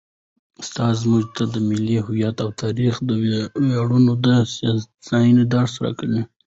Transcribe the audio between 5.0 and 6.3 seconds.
ساتنې درس راکوي.